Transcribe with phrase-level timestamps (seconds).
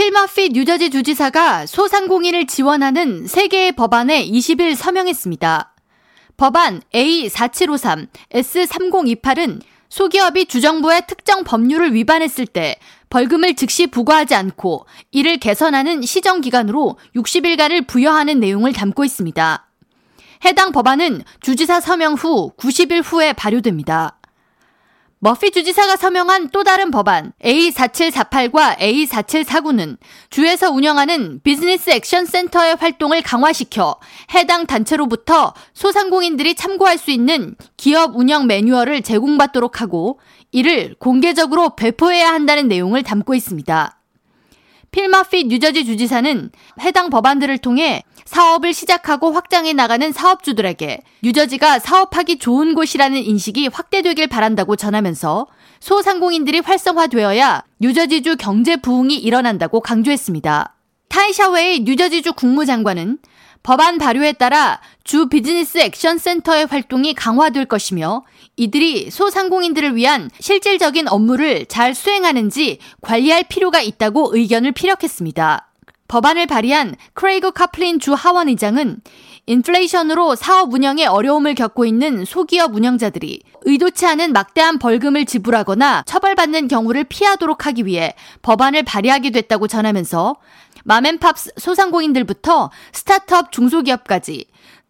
[0.00, 5.74] 필머피 뉴저지 주지사가 소상공인을 지원하는 세개의 법안에 20일 서명했습니다.
[6.38, 9.60] 법안 A4753, S3028은
[9.90, 12.76] 소기업이 주정부의 특정 법률을 위반했을 때
[13.10, 19.66] 벌금을 즉시 부과하지 않고 이를 개선하는 시정기간으로 60일간을 부여하는 내용을 담고 있습니다.
[20.46, 24.19] 해당 법안은 주지사 서명 후 90일 후에 발효됩니다.
[25.22, 29.98] 머피 주지사가 서명한 또 다른 법안 A4748과 A4749는
[30.30, 33.96] 주에서 운영하는 비즈니스 액션 센터의 활동을 강화시켜
[34.34, 40.20] 해당 단체로부터 소상공인들이 참고할 수 있는 기업 운영 매뉴얼을 제공받도록 하고
[40.52, 43.99] 이를 공개적으로 배포해야 한다는 내용을 담고 있습니다.
[44.90, 53.16] 필머피 뉴저지 주지사는 해당 법안들을 통해 사업을 시작하고 확장해 나가는 사업주들에게 뉴저지가 사업하기 좋은 곳이라는
[53.18, 55.46] 인식이 확대되길 바란다고 전하면서
[55.80, 60.74] 소상공인들이 활성화되어야 뉴저지주 경제 부흥이 일어난다고 강조했습니다.
[61.08, 63.18] 타이샤웨이 뉴저지주 국무장관은
[63.62, 68.24] 법안 발효에 따라 주 비즈니스 액션 센터의 활동이 강화될 것이며
[68.56, 75.66] 이들이 소상공인들을 위한 실질적인 업무를 잘 수행하는지 관리할 필요가 있다고 의견을 피력했습니다.
[76.08, 79.00] 법안을 발의한 크레이그 카플린 주 하원 의장은
[79.46, 87.04] 인플레이션으로 사업 운영에 어려움을 겪고 있는 소기업 운영자들이 의도치 않은 막대한 벌금을 지불하거나 처벌받는 경우를
[87.04, 90.36] 피하도록 하기 위해 법안을 발의하게 됐다고 전하면서
[90.84, 94.46] mom and pops 소상공인들부터 스타트업 중소기업까지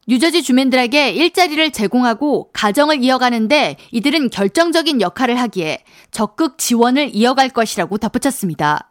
[0.09, 8.91] 뉴저지 주민들에게 일자리를 제공하고 가정을 이어가는데 이들은 결정적인 역할을 하기에 적극 지원을 이어갈 것이라고 덧붙였습니다.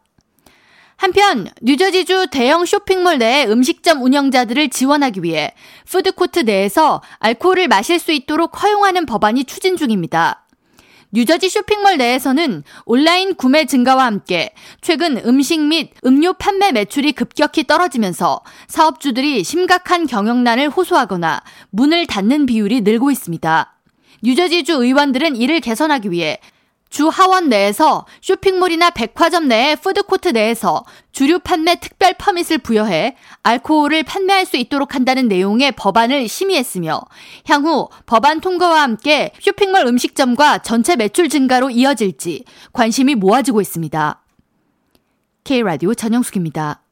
[0.96, 5.54] 한편 뉴저지주 대형 쇼핑몰 내 음식점 운영자들을 지원하기 위해
[5.86, 10.46] 푸드코트 내에서 알코올을 마실 수 있도록 허용하는 법안이 추진 중입니다.
[11.12, 18.42] 뉴저지 쇼핑몰 내에서는 온라인 구매 증가와 함께 최근 음식 및 음료 판매 매출이 급격히 떨어지면서
[18.68, 23.74] 사업주들이 심각한 경영난을 호소하거나 문을 닫는 비율이 늘고 있습니다.
[24.22, 26.38] 뉴저지주 의원들은 이를 개선하기 위해
[26.90, 34.44] 주 하원 내에서 쇼핑몰이나 백화점 내의 푸드코트 내에서 주류 판매 특별 퍼밋을 부여해 알코올을 판매할
[34.44, 37.00] 수 있도록 한다는 내용의 법안을 심의했으며
[37.46, 44.20] 향후 법안 통과와 함께 쇼핑몰 음식점과 전체 매출 증가로 이어질지 관심이 모아지고 있습니다.
[45.44, 46.82] K라디오 전영숙입니다.